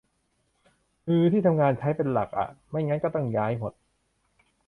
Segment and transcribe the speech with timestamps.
[1.05, 3.73] ฮือ ที่ทำงานใช้ เป็นหลักอะ ไม่งั้นก็ต้องย้ายหมด